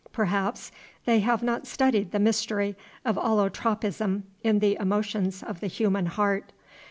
[0.11, 0.71] Perhaps
[1.05, 6.53] they have not studied the mystery of allotropism in the emotions of the human heart.